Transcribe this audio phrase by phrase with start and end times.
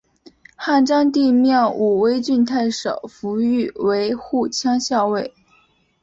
[0.55, 5.31] 汉章帝命武威郡太守傅育为护羌校尉。